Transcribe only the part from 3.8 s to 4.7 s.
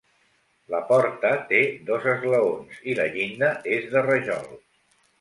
és de rajol.